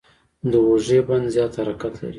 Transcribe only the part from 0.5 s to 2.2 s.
د اوږې بند زیات حرکت لري.